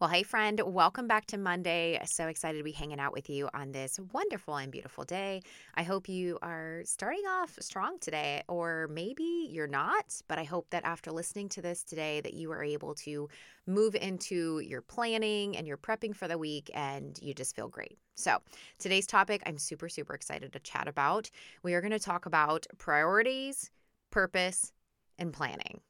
Well, 0.00 0.10
hey, 0.10 0.22
friend, 0.22 0.60
welcome 0.64 1.08
back 1.08 1.26
to 1.26 1.36
Monday. 1.36 2.00
So 2.04 2.28
excited 2.28 2.58
to 2.58 2.62
be 2.62 2.70
hanging 2.70 3.00
out 3.00 3.12
with 3.12 3.28
you 3.28 3.48
on 3.52 3.72
this 3.72 3.98
wonderful 4.12 4.54
and 4.54 4.70
beautiful 4.70 5.02
day. 5.02 5.42
I 5.74 5.82
hope 5.82 6.08
you 6.08 6.38
are 6.40 6.82
starting 6.84 7.24
off 7.28 7.58
strong 7.58 7.98
today, 7.98 8.44
or 8.46 8.88
maybe 8.92 9.48
you're 9.50 9.66
not, 9.66 10.22
but 10.28 10.38
I 10.38 10.44
hope 10.44 10.70
that 10.70 10.84
after 10.84 11.10
listening 11.10 11.48
to 11.48 11.62
this 11.62 11.82
today, 11.82 12.20
that 12.20 12.34
you 12.34 12.52
are 12.52 12.62
able 12.62 12.94
to 12.94 13.28
move 13.66 13.96
into 13.96 14.60
your 14.60 14.82
planning 14.82 15.56
and 15.56 15.66
your 15.66 15.76
prepping 15.76 16.14
for 16.14 16.28
the 16.28 16.38
week 16.38 16.70
and 16.74 17.18
you 17.20 17.34
just 17.34 17.56
feel 17.56 17.66
great. 17.66 17.98
So, 18.14 18.38
today's 18.78 19.08
topic 19.08 19.42
I'm 19.46 19.58
super, 19.58 19.88
super 19.88 20.14
excited 20.14 20.52
to 20.52 20.60
chat 20.60 20.86
about. 20.86 21.28
We 21.64 21.74
are 21.74 21.80
going 21.80 21.90
to 21.90 21.98
talk 21.98 22.24
about 22.24 22.68
priorities, 22.78 23.72
purpose, 24.12 24.72
and 25.18 25.32
planning. 25.32 25.80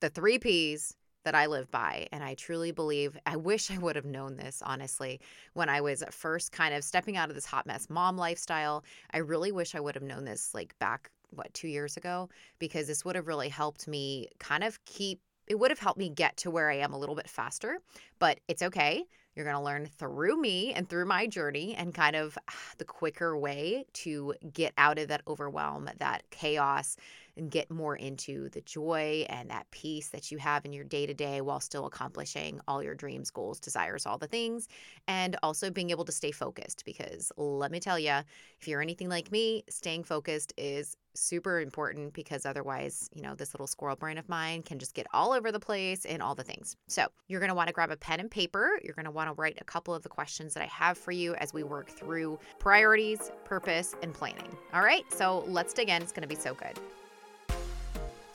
The 0.00 0.10
three 0.10 0.40
P's 0.40 0.96
that 1.24 1.34
I 1.34 1.46
live 1.46 1.70
by. 1.70 2.08
And 2.12 2.22
I 2.22 2.34
truly 2.34 2.72
believe, 2.72 3.16
I 3.26 3.36
wish 3.36 3.70
I 3.70 3.78
would 3.78 3.96
have 3.96 4.04
known 4.04 4.36
this, 4.36 4.62
honestly, 4.64 5.20
when 5.54 5.68
I 5.68 5.80
was 5.80 6.02
first 6.10 6.52
kind 6.52 6.74
of 6.74 6.84
stepping 6.84 7.16
out 7.16 7.28
of 7.28 7.34
this 7.34 7.46
hot 7.46 7.66
mess 7.66 7.88
mom 7.88 8.16
lifestyle. 8.16 8.84
I 9.12 9.18
really 9.18 9.52
wish 9.52 9.74
I 9.74 9.80
would 9.80 9.94
have 9.94 10.04
known 10.04 10.24
this 10.24 10.54
like 10.54 10.78
back, 10.78 11.10
what, 11.30 11.52
two 11.54 11.68
years 11.68 11.96
ago, 11.96 12.28
because 12.58 12.86
this 12.86 13.04
would 13.04 13.16
have 13.16 13.26
really 13.26 13.48
helped 13.48 13.88
me 13.88 14.28
kind 14.38 14.64
of 14.64 14.84
keep, 14.84 15.20
it 15.46 15.58
would 15.58 15.70
have 15.70 15.78
helped 15.78 15.98
me 15.98 16.08
get 16.08 16.36
to 16.38 16.50
where 16.50 16.70
I 16.70 16.76
am 16.76 16.92
a 16.92 16.98
little 16.98 17.14
bit 17.14 17.28
faster, 17.28 17.78
but 18.18 18.40
it's 18.48 18.62
okay. 18.62 19.04
You're 19.34 19.46
going 19.46 19.56
to 19.56 19.62
learn 19.62 19.86
through 19.86 20.36
me 20.36 20.74
and 20.74 20.88
through 20.88 21.06
my 21.06 21.26
journey 21.26 21.74
and 21.74 21.94
kind 21.94 22.16
of 22.16 22.36
the 22.78 22.84
quicker 22.84 23.36
way 23.36 23.84
to 23.94 24.34
get 24.52 24.74
out 24.76 24.98
of 24.98 25.08
that 25.08 25.22
overwhelm, 25.26 25.88
that 25.98 26.22
chaos, 26.30 26.96
and 27.36 27.50
get 27.50 27.70
more 27.70 27.96
into 27.96 28.48
the 28.50 28.60
joy 28.62 29.24
and 29.28 29.50
that 29.50 29.70
peace 29.70 30.08
that 30.10 30.30
you 30.30 30.38
have 30.38 30.64
in 30.64 30.72
your 30.72 30.84
day 30.84 31.06
to 31.06 31.14
day 31.14 31.40
while 31.40 31.60
still 31.60 31.86
accomplishing 31.86 32.60
all 32.68 32.82
your 32.82 32.94
dreams, 32.94 33.30
goals, 33.30 33.60
desires, 33.60 34.06
all 34.06 34.18
the 34.18 34.26
things, 34.26 34.68
and 35.08 35.36
also 35.42 35.70
being 35.70 35.90
able 35.90 36.04
to 36.04 36.12
stay 36.12 36.30
focused. 36.30 36.84
Because 36.84 37.32
let 37.36 37.70
me 37.70 37.80
tell 37.80 37.98
you, 37.98 38.20
if 38.60 38.68
you're 38.68 38.82
anything 38.82 39.08
like 39.08 39.32
me, 39.32 39.64
staying 39.68 40.04
focused 40.04 40.52
is 40.56 40.96
super 41.14 41.60
important 41.60 42.14
because 42.14 42.46
otherwise, 42.46 43.10
you 43.14 43.22
know, 43.22 43.34
this 43.34 43.52
little 43.52 43.66
squirrel 43.66 43.96
brain 43.96 44.18
of 44.18 44.28
mine 44.28 44.62
can 44.62 44.78
just 44.78 44.94
get 44.94 45.06
all 45.12 45.32
over 45.32 45.52
the 45.52 45.60
place 45.60 46.04
and 46.06 46.22
all 46.22 46.34
the 46.34 46.42
things. 46.42 46.76
So, 46.88 47.06
you're 47.28 47.40
going 47.40 47.50
to 47.50 47.54
want 47.54 47.68
to 47.68 47.74
grab 47.74 47.90
a 47.90 47.96
pen 47.96 48.20
and 48.20 48.30
paper. 48.30 48.80
You're 48.82 48.94
going 48.94 49.04
to 49.04 49.10
want 49.10 49.28
to 49.28 49.34
write 49.34 49.58
a 49.60 49.64
couple 49.64 49.94
of 49.94 50.02
the 50.02 50.08
questions 50.08 50.54
that 50.54 50.62
I 50.62 50.66
have 50.66 50.96
for 50.96 51.12
you 51.12 51.34
as 51.34 51.52
we 51.52 51.62
work 51.62 51.90
through 51.90 52.38
priorities, 52.58 53.30
purpose, 53.44 53.94
and 54.02 54.14
planning. 54.14 54.56
All 54.72 54.82
right, 54.82 55.04
so 55.12 55.44
let's 55.48 55.72
dig 55.74 55.88
in. 55.88 56.02
It's 56.02 56.12
going 56.12 56.22
to 56.22 56.28
be 56.28 56.40
so 56.40 56.54
good. 56.54 56.78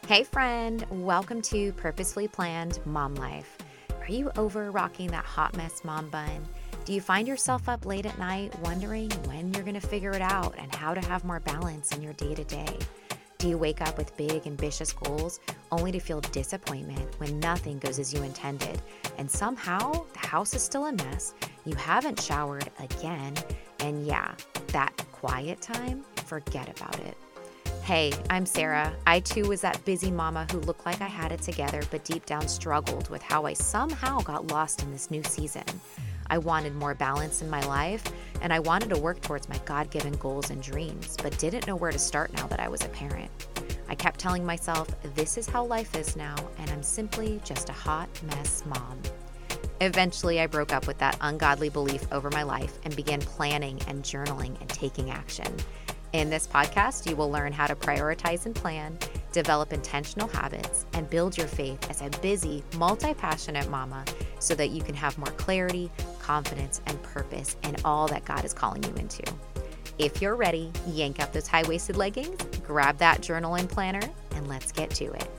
Hey, 0.08 0.24
friend, 0.24 0.86
welcome 0.90 1.42
to 1.42 1.74
Purposefully 1.74 2.30
Planned 2.30 2.80
Mom 2.86 3.14
Life. 3.16 3.58
Are 4.00 4.10
you 4.10 4.32
over 4.38 4.72
rocking 4.72 5.12
that 5.12 5.26
hot 5.26 5.58
mess 5.58 5.84
mom 5.84 6.10
bun? 6.10 6.48
Do 6.86 6.94
you 6.94 7.02
find 7.02 7.28
yourself 7.28 7.68
up 7.68 7.86
late 7.86 8.06
at 8.06 8.18
night 8.18 8.58
wondering 8.60 9.10
when 9.26 9.54
you're 9.54 9.66
going 9.66 9.78
to 9.78 9.86
figure 9.86 10.14
it 10.14 10.22
out 10.22 10.56
and 10.58 10.74
how 10.74 10.94
to 10.94 11.02
have 11.02 11.26
more 11.26 11.42
balance 11.42 11.92
in 11.92 12.02
your 12.02 12.14
day 12.14 12.34
to 12.36 12.46
day? 12.46 12.78
Do 13.38 13.50
you 13.50 13.58
wake 13.58 13.82
up 13.82 13.98
with 13.98 14.16
big, 14.16 14.48
ambitious 14.48 14.94
goals 14.94 15.42
only 15.74 15.92
to 15.92 16.00
feel 16.00 16.22
disappointment 16.22 17.20
when 17.20 17.42
nothing 17.42 17.78
goes 17.78 18.00
as 18.00 18.14
you 18.14 18.24
intended? 18.24 18.82
And 19.18 19.30
somehow 19.30 20.06
the 20.14 20.26
house 20.26 20.54
is 20.54 20.64
still 20.64 20.86
a 20.86 20.94
mess, 20.94 21.34
you 21.66 21.76
haven't 21.76 22.22
showered 22.22 22.70
again, 22.80 23.34
and 23.82 24.08
yeah, 24.08 24.36
that 24.68 24.96
quiet 25.12 25.60
time, 25.60 26.06
forget 26.26 26.70
about 26.80 26.98
it. 27.02 27.18
Hey, 27.88 28.12
I'm 28.30 28.46
Sarah. 28.46 28.94
I 29.08 29.22
too 29.22 29.48
was 29.48 29.62
that 29.62 29.86
busy 29.86 30.12
mama 30.12 30.46
who 30.52 30.60
looked 30.60 30.86
like 30.86 31.00
I 31.00 31.08
had 31.08 31.32
it 31.32 31.42
together, 31.42 31.82
but 31.90 32.04
deep 32.04 32.26
down 32.26 32.46
struggled 32.50 33.10
with 33.10 33.22
how 33.22 33.46
I 33.46 33.54
somehow 33.54 34.20
got 34.20 34.48
lost 34.48 34.84
in 34.84 34.92
this 34.92 35.10
new 35.10 35.24
season. 35.24 35.64
I 36.30 36.38
wanted 36.38 36.76
more 36.76 36.94
balance 36.94 37.42
in 37.42 37.50
my 37.50 37.66
life, 37.66 38.04
and 38.42 38.52
I 38.52 38.60
wanted 38.60 38.90
to 38.90 39.00
work 39.00 39.22
towards 39.22 39.48
my 39.48 39.58
God 39.60 39.90
given 39.90 40.12
goals 40.18 40.50
and 40.50 40.62
dreams, 40.62 41.16
but 41.24 41.40
didn't 41.40 41.66
know 41.66 41.78
where 41.78 41.94
to 41.94 41.98
start 41.98 42.34
now 42.34 42.46
that 42.48 42.60
I 42.60 42.68
was 42.68 42.82
a 42.82 42.90
parent. 42.90 43.32
I 43.88 43.96
kept 43.96 44.20
telling 44.20 44.46
myself, 44.46 44.90
this 45.16 45.38
is 45.38 45.48
how 45.48 45.64
life 45.64 45.96
is 45.96 46.18
now, 46.18 46.36
and 46.58 46.70
I'm 46.70 46.84
simply 46.84 47.40
just 47.46 47.70
a 47.70 47.72
hot 47.72 48.10
mess 48.24 48.66
mom. 48.66 49.02
Eventually, 49.80 50.42
I 50.42 50.48
broke 50.48 50.74
up 50.74 50.88
with 50.88 50.98
that 50.98 51.18
ungodly 51.22 51.70
belief 51.70 52.06
over 52.12 52.30
my 52.32 52.44
life 52.44 52.80
and 52.84 52.94
began 52.98 53.22
planning 53.22 53.80
and 53.88 54.04
journaling 54.04 54.60
and 54.60 54.68
taking 54.68 55.10
action. 55.10 55.56
In 56.14 56.30
this 56.30 56.48
podcast, 56.48 57.10
you 57.10 57.16
will 57.16 57.30
learn 57.30 57.52
how 57.52 57.68
to 57.68 57.76
prioritize 57.76 58.46
and 58.46 58.56
plan, 58.56 58.98
develop 59.34 59.74
intentional 59.74 60.28
habits, 60.30 60.86
and 60.94 61.10
build 61.10 61.38
your 61.38 61.48
faith 61.48 61.90
as 61.90 62.02
a 62.02 62.10
busy, 62.22 62.64
multi 62.78 63.14
passionate 63.14 63.70
mama 63.70 64.06
so 64.40 64.56
that 64.56 64.70
you 64.70 64.82
can 64.82 64.96
have 64.96 65.18
more 65.18 65.32
clarity, 65.32 65.92
confidence, 66.20 66.82
and 66.86 67.02
purpose 67.04 67.58
in 67.64 67.76
all 67.84 68.08
that 68.08 68.24
God 68.24 68.46
is 68.46 68.54
calling 68.54 68.84
you 68.84 68.94
into. 68.96 69.24
If 70.00 70.22
you're 70.22 70.36
ready, 70.36 70.72
yank 70.88 71.20
up 71.20 71.34
those 71.34 71.48
high 71.48 71.68
waisted 71.68 71.98
leggings, 71.98 72.42
grab 72.66 72.98
that 73.00 73.22
journal 73.22 73.56
and 73.56 73.68
planner, 73.68 74.08
and 74.36 74.48
let's 74.48 74.72
get 74.72 74.90
to 74.92 75.06
it. 75.12 75.30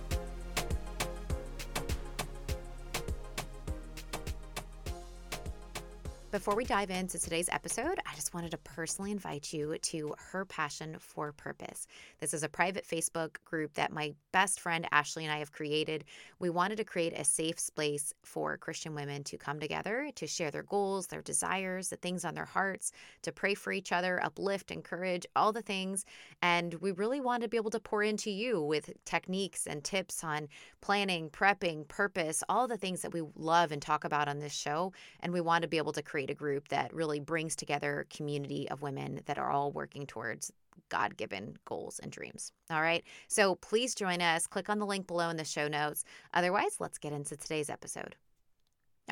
Before 6.31 6.55
we 6.55 6.66
dive 6.66 6.91
into 6.91 7.19
today's 7.19 7.49
episode, 7.49 7.99
I 8.05 8.15
just 8.15 8.34
wanted 8.34 8.50
to 8.50 8.59
personally 8.59 9.12
invite 9.12 9.50
you 9.50 9.78
to 9.78 10.15
Her 10.19 10.44
Passion 10.44 10.99
for 11.00 11.33
Purpose. 11.33 11.87
This 12.21 12.34
is 12.34 12.43
a 12.43 12.50
private 12.50 12.87
Facebook 12.87 13.43
group 13.47 13.72
that 13.75 13.94
my 13.94 14.12
best 14.31 14.61
friend 14.61 14.87
Ashley 14.93 15.25
and 15.25 15.33
I 15.33 15.38
have 15.38 15.53
created. 15.53 16.05
We 16.38 16.50
wanted 16.50 16.77
to 16.77 16.84
create 16.84 17.15
a 17.19 17.25
safe 17.25 17.59
space 17.59 18.12
for 18.25 18.59
Christian 18.59 18.94
women 18.94 19.25
to 19.25 19.38
come 19.38 19.59
together 19.59 20.11
to 20.17 20.27
share 20.27 20.50
their 20.50 20.65
goals, 20.65 21.06
their 21.06 21.22
desires, 21.22 21.88
the 21.88 21.97
things 21.97 22.27
on 22.27 22.34
their 22.34 22.44
hearts, 22.44 22.93
to 23.22 23.33
pray 23.33 23.55
for 23.55 23.72
each 23.72 23.91
other, 23.91 24.22
uplift, 24.22 24.71
encourage, 24.71 25.25
all 25.34 25.50
the 25.50 25.62
things. 25.62 26.05
And 26.43 26.75
we 26.75 26.93
really 26.93 27.22
want 27.22 27.43
to 27.43 27.49
be 27.49 27.56
able 27.56 27.71
to 27.71 27.81
pour 27.81 28.03
into 28.03 28.31
you 28.31 28.61
with 28.61 28.93
techniques 29.06 29.67
and 29.67 29.83
tips 29.83 30.22
on 30.22 30.49
planning, 30.83 31.31
prepping, 31.31 31.88
purpose, 31.88 32.43
all 32.50 32.69
the 32.69 32.77
things 32.77 33.00
that 33.00 33.15
we 33.15 33.22
love 33.34 33.72
and 33.72 33.81
talk 33.81 34.05
about 34.05 34.28
on 34.28 34.41
this 34.41 34.55
show. 34.55 34.93
And 35.21 35.33
we 35.33 35.41
want 35.41 35.62
to 35.62 35.69
be 35.69 35.78
able 35.78 35.93
to 35.93 36.03
create 36.03 36.18
create 36.19 36.31
a 36.31 36.34
group 36.34 36.67
that 36.67 36.93
really 36.93 37.21
brings 37.21 37.55
together 37.55 38.01
a 38.01 38.17
community 38.17 38.69
of 38.71 38.83
women 38.83 39.21
that 39.27 39.39
are 39.39 39.53
all 39.53 39.71
working 39.71 40.05
towards 40.05 40.53
God 40.89 41.17
given 41.17 41.56
goals 41.65 42.01
and 42.01 42.11
dreams. 42.11 42.51
All 42.73 42.83
right. 42.83 43.05
So 43.29 43.55
please 43.55 43.95
join 43.95 44.21
us. 44.21 44.49
Click 44.49 44.69
on 44.69 44.81
the 44.81 44.87
link 44.87 45.06
below 45.06 45.29
in 45.29 45.37
the 45.37 45.45
show 45.45 45.69
notes. 45.69 46.03
Otherwise, 46.34 46.81
let's 46.81 46.99
get 46.99 47.12
into 47.12 47.37
today's 47.37 47.71
episode. 47.71 48.17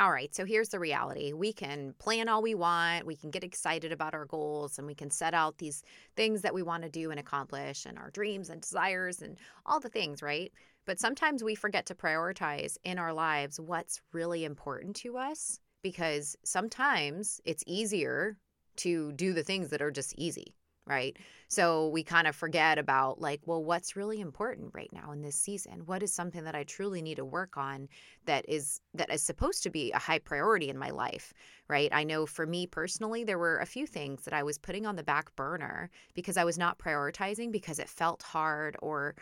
All 0.00 0.11
right, 0.11 0.34
so 0.34 0.44
here's 0.44 0.69
the 0.69 0.78
reality. 0.78 1.33
We 1.33 1.55
can 1.55 1.94
plan 1.99 2.28
all 2.28 2.43
we 2.43 2.55
want, 2.55 3.06
we 3.06 3.17
can 3.17 3.31
get 3.31 3.44
excited 3.44 3.93
about 3.93 4.12
our 4.12 4.27
goals, 4.27 4.77
and 4.77 4.87
we 4.87 4.94
can 4.94 5.11
set 5.11 5.33
out 5.33 5.56
these 5.56 5.83
things 6.17 6.43
that 6.43 6.53
we 6.53 6.62
want 6.62 6.83
to 6.83 6.91
do 6.91 7.11
and 7.11 7.19
accomplish, 7.19 7.87
and 7.87 7.97
our 7.97 8.11
dreams 8.11 8.50
and 8.50 8.61
desires, 8.61 9.23
and 9.23 9.38
all 9.65 9.81
the 9.81 9.88
things, 9.88 10.21
right? 10.21 10.53
But 10.84 11.00
sometimes 11.00 11.43
we 11.43 11.55
forget 11.55 11.87
to 11.87 11.94
prioritize 11.94 12.77
in 12.84 12.99
our 12.99 13.15
lives 13.15 13.59
what's 13.59 14.03
really 14.12 14.44
important 14.44 14.97
to 14.97 15.17
us 15.17 15.61
because 15.86 16.34
sometimes 16.42 17.41
it's 17.44 17.62
easier 17.64 18.36
to 18.74 19.12
do 19.12 19.32
the 19.32 19.44
things 19.44 19.70
that 19.70 19.80
are 19.80 19.92
just 19.92 20.12
easy, 20.19 20.56
right? 20.84 21.16
So 21.47 21.91
we 21.91 22.02
kind 22.02 22.26
of 22.26 22.34
forget 22.34 22.76
about 22.76 23.20
like, 23.20 23.41
well, 23.47 23.62
what's 23.62 23.94
really 23.94 24.20
important 24.20 24.72
right 24.75 24.92
now 24.92 25.12
in 25.12 25.22
this 25.22 25.36
season? 25.36 25.86
What 25.86 26.02
is 26.02 26.12
something 26.12 26.42
that 26.42 26.56
I 26.56 26.64
truly 26.64 27.02
need 27.02 27.19
to 27.19 27.25
work 27.25 27.56
on 27.56 27.88
that 28.25 28.44
is 28.48 28.80
that 28.94 29.12
is 29.12 29.22
supposed 29.22 29.62
to 29.62 29.70
be 29.70 29.92
a 29.92 29.98
high 30.00 30.19
priority 30.19 30.70
in 30.70 30.76
my 30.76 30.91
life, 30.91 31.32
right? 31.69 31.91
I 31.92 32.02
know 32.02 32.26
for 32.26 32.48
me 32.48 32.66
personally, 32.66 33.22
there 33.22 33.38
were 33.38 33.58
a 33.58 33.64
few 33.66 33.86
things 33.86 34.25
that 34.25 34.34
I 34.34 34.42
was 34.42 34.58
putting 34.58 34.86
on 34.86 34.96
the 34.96 35.04
back 35.04 35.36
burner 35.36 35.88
because 36.14 36.36
I 36.36 36.42
was 36.42 36.58
not 36.58 36.80
prioritizing 36.80 37.52
because 37.52 37.78
it 37.78 37.88
felt 37.88 38.25
hard 38.25 38.76
or 38.82 39.14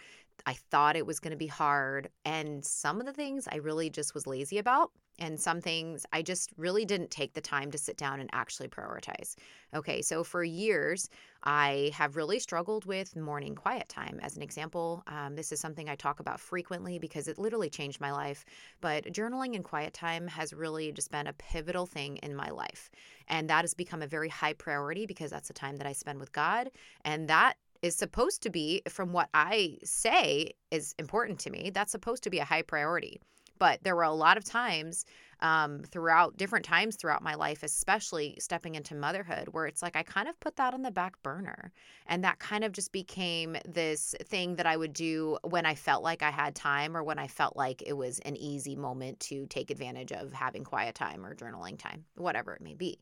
I 0.47 0.55
thought 0.55 0.97
it 0.97 1.05
was 1.05 1.21
going 1.21 1.33
to 1.33 1.37
be 1.37 1.47
hard. 1.47 2.09
And 2.25 2.65
some 2.65 3.01
of 3.01 3.07
the 3.07 3.13
things 3.13 3.47
I 3.53 3.57
really 3.57 3.91
just 3.91 4.15
was 4.15 4.27
lazy 4.27 4.57
about. 4.57 4.93
And 5.19 5.39
some 5.39 5.61
things 5.61 6.05
I 6.13 6.23
just 6.23 6.51
really 6.57 6.85
didn't 6.85 7.11
take 7.11 7.35
the 7.35 7.41
time 7.41 7.71
to 7.71 7.79
sit 7.79 7.97
down 7.97 8.21
and 8.21 8.29
actually 8.33 8.69
prioritize. 8.69 9.37
Okay, 9.75 10.03
so 10.03 10.25
for 10.25 10.43
years, 10.43 11.09
I 11.45 11.93
have 11.95 12.17
really 12.17 12.39
struggled 12.39 12.85
with 12.85 13.15
morning 13.15 13.55
quiet 13.55 13.89
time. 13.89 14.19
As 14.23 14.37
an 14.37 14.43
example, 14.43 15.05
um, 15.07 15.37
this 15.37 15.53
is 15.53 15.61
something 15.61 15.89
I 15.89 15.95
talk 15.95 16.21
about 16.21 16.41
frequently 16.41 16.99
because 16.99 17.29
it 17.29 17.39
literally 17.39 17.71
changed 17.71 18.01
my 18.01 18.11
life. 18.11 18.45
But 18.81 19.05
journaling 19.05 19.55
and 19.55 19.63
quiet 19.63 19.93
time 19.93 20.27
has 20.27 20.53
really 20.53 20.91
just 20.91 21.11
been 21.11 21.27
a 21.27 21.33
pivotal 21.35 21.87
thing 21.87 22.17
in 22.19 22.35
my 22.35 22.51
life. 22.51 22.91
And 23.29 23.49
that 23.51 23.63
has 23.63 23.75
become 23.75 24.03
a 24.03 24.07
very 24.07 24.29
high 24.29 24.55
priority 24.55 25.07
because 25.07 25.31
that's 25.31 25.49
the 25.49 25.55
time 25.55 25.77
that 25.77 25.87
I 25.87 25.93
spend 25.93 26.19
with 26.19 26.33
God. 26.33 26.71
And 27.05 27.29
that 27.29 27.55
is 27.83 27.95
supposed 27.95 28.43
to 28.43 28.51
be, 28.51 28.83
from 28.89 29.13
what 29.13 29.29
I 29.35 29.77
say 29.85 30.53
is 30.71 30.95
important 30.99 31.39
to 31.41 31.51
me, 31.51 31.71
that's 31.75 31.93
supposed 31.93 32.23
to 32.23 32.31
be 32.31 32.39
a 32.39 32.45
high 32.45 32.63
priority. 32.63 33.21
But 33.59 33.83
there 33.83 33.97
were 33.97 34.03
a 34.03 34.13
lot 34.13 34.37
of 34.37 34.45
times 34.45 35.05
um, 35.41 35.83
throughout 35.83 36.37
different 36.37 36.65
times 36.65 36.97
throughout 36.97 37.23
my 37.23 37.35
life, 37.35 37.63
especially 37.63 38.37
stepping 38.41 38.75
into 38.75 38.95
motherhood, 38.95 39.49
where 39.53 39.67
it's 39.67 39.83
like 39.83 39.95
I 39.95 40.03
kind 40.03 40.29
of 40.29 40.39
put 40.41 40.57
that 40.57 40.75
on 40.75 40.83
the 40.83 40.91
back 40.91 41.23
burner. 41.23 41.71
And 42.07 42.25
that 42.25 42.39
kind 42.39 42.65
of 42.65 42.73
just 42.73 42.93
became 42.93 43.57
this 43.67 44.15
thing 44.25 44.57
that 44.57 44.67
I 44.67 44.77
would 44.77 44.93
do 44.93 45.39
when 45.43 45.67
I 45.67 45.75
felt 45.75 46.03
like 46.03 46.23
I 46.23 46.31
had 46.31 46.55
time 46.55 46.97
or 46.97 47.03
when 47.03 47.19
I 47.19 47.27
felt 47.27 47.57
like 47.57 47.83
it 47.87 47.93
was 47.93 48.21
an 48.21 48.37
easy 48.37 48.75
moment 48.75 49.21
to 49.21 49.47
take 49.47 49.71
advantage 49.71 50.13
of 50.13 50.33
having 50.33 50.65
quiet 50.65 50.95
time 50.95 51.25
or 51.25 51.35
journaling 51.35 51.79
time, 51.79 52.05
whatever 52.17 52.55
it 52.55 52.63
may 52.63 52.75
be. 52.75 52.99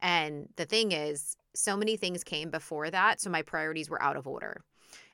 And 0.00 0.48
the 0.56 0.66
thing 0.66 0.92
is, 0.92 1.36
so 1.54 1.76
many 1.76 1.96
things 1.96 2.24
came 2.24 2.50
before 2.50 2.90
that. 2.90 3.20
So 3.20 3.30
my 3.30 3.42
priorities 3.42 3.90
were 3.90 4.02
out 4.02 4.16
of 4.16 4.26
order. 4.26 4.62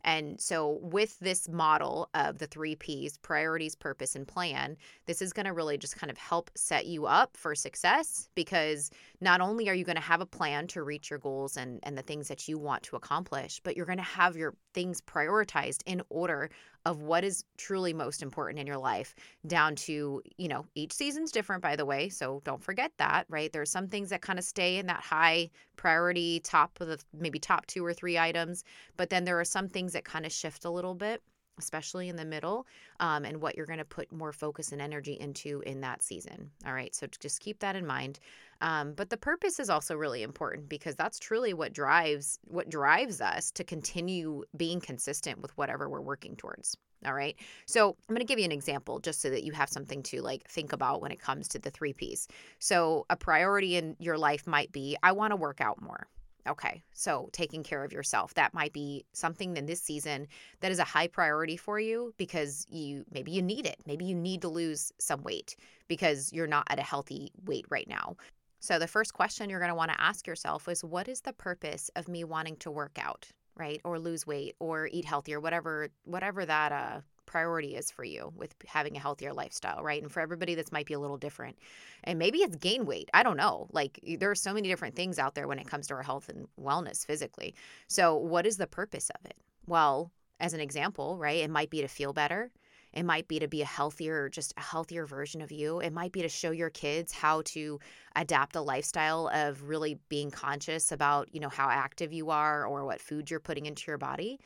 And 0.05 0.41
so, 0.41 0.79
with 0.83 1.19
this 1.19 1.49
model 1.49 2.09
of 2.15 2.39
the 2.39 2.47
three 2.47 2.77
P's 2.77 3.19
priorities, 3.19 3.75
purpose, 3.75 4.15
and 4.15 4.27
plan 4.27 4.77
this 5.07 5.23
is 5.23 5.33
going 5.33 5.47
to 5.47 5.53
really 5.53 5.79
just 5.79 5.97
kind 5.97 6.11
of 6.11 6.19
help 6.19 6.51
set 6.55 6.87
you 6.87 7.07
up 7.07 7.37
for 7.37 7.55
success 7.55 8.29
because 8.35 8.91
not 9.21 9.41
only 9.41 9.69
are 9.69 9.75
you 9.75 9.85
going 9.85 9.97
to 9.97 10.03
have 10.03 10.21
a 10.21 10.27
plan 10.27 10.67
to 10.69 10.83
reach 10.83 11.11
your 11.11 11.19
goals 11.19 11.57
and, 11.57 11.81
and 11.83 11.97
the 11.97 12.03
things 12.03 12.29
that 12.29 12.47
you 12.49 12.59
want 12.59 12.83
to 12.85 12.97
accomplish, 12.97 13.61
but 13.65 13.77
you're 13.77 13.87
going 13.87 13.99
to 13.99 14.05
have 14.05 14.37
your 14.37 14.55
things 14.75 15.01
prioritized 15.01 15.83
in 15.87 16.03
order 16.09 16.51
of 16.87 17.03
what 17.03 17.25
is 17.25 17.45
truly 17.59 17.93
most 17.93 18.23
important 18.23 18.61
in 18.61 18.67
your 18.67 18.79
life 18.79 19.17
down 19.49 19.75
to, 19.75 20.23
you 20.39 20.47
know, 20.47 20.65
each 20.77 20.93
season's 20.93 21.33
different, 21.33 21.61
by 21.61 21.75
the 21.75 21.85
way. 21.85 22.09
So 22.09 22.41
don't 22.45 22.63
forget 22.63 22.93
that, 22.99 23.27
right? 23.29 23.53
There's 23.53 23.71
some 23.71 23.89
things 23.89 24.09
that 24.11 24.23
kind 24.23 24.39
of 24.39 24.45
stay 24.45 24.77
in 24.79 24.87
that 24.87 25.01
high 25.01 25.51
priority, 25.75 26.39
top 26.41 26.81
of 26.81 26.87
the 26.87 27.03
maybe 27.13 27.41
top 27.41 27.67
two 27.67 27.85
or 27.85 27.93
three 27.93 28.17
items. 28.17 28.63
But 28.97 29.11
then 29.11 29.25
there 29.25 29.39
are 29.41 29.45
some 29.45 29.67
things 29.69 29.95
that 29.95 30.05
kind 30.05 30.25
of 30.25 30.31
shift 30.31 30.65
a 30.65 30.71
little 30.71 30.95
bit 30.95 31.23
especially 31.59 32.09
in 32.09 32.17
the 32.17 32.25
middle, 32.25 32.67
um, 33.01 33.25
and 33.25 33.41
what 33.41 33.57
you're 33.57 33.67
going 33.67 33.79
to 33.79 33.85
put 33.85 34.11
more 34.13 34.33
focus 34.33 34.73
and 34.73 34.81
energy 34.81 35.15
into 35.15 35.63
in 35.67 35.81
that 35.81 36.03
season. 36.03 36.51
All 36.67 36.73
right, 36.73 36.95
so 36.95 37.07
just 37.21 37.41
keep 37.41 37.59
that 37.61 37.77
in 37.77 37.87
mind. 37.87 38.19
Um, 38.61 38.93
but 38.95 39.11
the 39.11 39.17
purpose 39.17 39.61
is 39.61 39.69
also 39.69 39.97
really 39.97 40.23
important 40.23 40.69
because 40.69 40.97
that's 40.97 41.19
truly 41.19 41.53
what 41.53 41.73
drives 41.73 42.39
what 42.45 42.71
drives 42.71 43.21
us 43.21 43.51
to 43.53 43.65
continue 43.65 44.45
being 44.57 44.81
consistent 44.81 45.41
with 45.41 45.57
whatever 45.59 45.89
we're 45.89 46.01
working 46.01 46.37
towards. 46.37 46.77
All 47.05 47.15
right. 47.15 47.37
So 47.67 47.91
I'm 47.91 48.15
going 48.15 48.27
to 48.27 48.31
give 48.31 48.39
you 48.39 48.47
an 48.47 48.53
example 48.53 48.99
just 49.01 49.21
so 49.21 49.31
that 49.31 49.45
you 49.45 49.53
have 49.53 49.69
something 49.69 50.03
to 50.05 50.23
like 50.23 50.49
think 50.49 50.73
about 50.73 51.03
when 51.03 51.13
it 51.13 51.21
comes 51.21 51.49
to 51.49 51.59
the 51.59 51.71
three 51.71 51.93
P's. 51.93 52.27
So 52.59 53.05
a 53.11 53.17
priority 53.17 53.77
in 53.77 53.97
your 53.99 54.17
life 54.17 54.47
might 54.47 54.73
be 54.73 54.97
I 55.03 55.13
want 55.13 55.33
to 55.33 55.37
work 55.37 55.61
out 55.61 55.81
more. 55.81 56.09
Okay, 56.47 56.83
so 56.95 57.29
taking 57.33 57.63
care 57.63 57.85
of 57.85 57.93
yourself. 57.93 58.35
That 58.35 58.55
might 58.55 58.73
be 58.73 59.05
something 59.13 59.57
in 59.57 59.67
this 59.67 59.81
season 59.81 60.29
that 60.61 60.71
is 60.71 60.79
a 60.79 60.85
high 60.85 61.09
priority 61.09 61.57
for 61.57 61.81
you 61.81 62.15
because 62.17 62.67
you 62.69 63.05
maybe 63.11 63.33
you 63.33 63.43
need 63.43 63.67
it. 63.67 63.83
Maybe 63.87 64.05
you 64.05 64.15
need 64.15 64.43
to 64.43 64.49
lose 64.49 64.93
some 64.99 65.23
weight 65.23 65.57
because 65.89 66.33
you're 66.33 66.47
not 66.47 66.67
at 66.71 66.79
a 66.79 66.83
healthy 66.83 67.33
weight 67.45 67.67
right 67.71 67.89
now. 67.89 68.17
So, 68.61 68.79
the 68.79 68.87
first 68.87 69.13
question 69.13 69.51
you're 69.51 69.61
going 69.61 69.71
to 69.71 69.77
want 69.77 69.91
to 69.93 70.01
ask 70.01 70.27
yourself 70.27 70.69
is 70.69 70.83
what 70.83 71.09
is 71.09 71.21
the 71.21 71.33
purpose 71.33 71.91
of 71.97 72.09
me 72.09 72.25
wanting 72.25 72.57
to 72.57 72.71
work 72.71 72.99
out, 73.01 73.29
right? 73.57 73.81
Or 73.85 73.99
lose 73.99 74.27
weight 74.27 74.57
or 74.59 74.89
eat 74.91 75.05
healthier, 75.05 75.41
whatever 75.41 75.89
whatever 76.05 76.45
that 76.47 76.73
uh 76.73 77.01
priority 77.27 77.77
is 77.77 77.91
for 77.91 78.05
you 78.05 78.33
with 78.37 78.55
having 78.67 78.97
a 78.97 79.01
healthier 79.01 79.33
lifestyle, 79.33 79.83
right? 79.83 80.03
And 80.03 80.11
for 80.11 80.21
everybody, 80.21 80.55
this 80.55 80.73
might 80.73 80.87
be 80.87 80.95
a 80.95 80.99
little 80.99 81.19
different. 81.19 81.59
And 82.05 82.19
maybe 82.19 82.39
it's 82.39 82.57
gain 82.57 82.87
weight. 82.87 83.11
I 83.13 83.23
don't 83.23 83.37
know. 83.37 83.69
Like 83.73 84.01
there 84.19 84.31
are 84.31 84.37
so 84.37 84.55
many 84.55 84.69
different 84.69 84.97
things 84.97 85.19
out 85.19 85.35
there 85.35 85.49
when 85.49 85.59
it 85.59 85.67
comes 85.67 85.87
to 85.89 85.95
our 85.95 86.03
health 86.03 86.29
and 86.29 86.47
wellness 86.61 87.05
physically. 87.05 87.55
So, 87.89 88.17
what 88.17 88.47
is 88.47 88.57
the 88.57 88.67
purpose 88.67 89.11
of 89.11 89.25
it? 89.27 89.37
Well, 89.67 90.13
as 90.41 90.55
an 90.55 90.61
example, 90.61 91.19
right, 91.19 91.39
it 91.39 91.51
might 91.51 91.71
be 91.71 91.81
to 91.81 91.89
feel 91.89 92.13
better. 92.13 92.51
It 92.93 93.05
might 93.05 93.29
be 93.29 93.39
to 93.41 93.49
be 93.49 93.61
a 93.61 93.67
healthier, 93.67 94.31
just 94.31 94.55
a 94.57 94.63
healthier 94.63 95.05
version 95.05 95.43
of 95.43 95.53
you. 95.53 95.81
It 95.81 95.93
might 95.93 96.13
be 96.13 96.23
to 96.23 96.31
show 96.31 96.51
your 96.51 96.71
kids 96.71 97.13
how 97.13 97.43
to 97.47 97.79
adapt 98.15 98.57
a 98.57 98.63
lifestyle 98.63 99.29
of 99.35 99.69
really 99.69 99.99
being 100.09 100.31
conscious 100.31 100.93
about, 100.93 101.29
you 101.35 101.41
know, 101.41 101.51
how 101.51 101.69
active 101.69 102.15
you 102.15 102.31
are 102.31 102.67
or 102.67 102.87
what 102.87 103.03
food 103.03 103.31
you're 103.31 103.39
putting 103.39 103.67
into 103.67 103.85
your 103.87 103.99
body. 103.99 104.41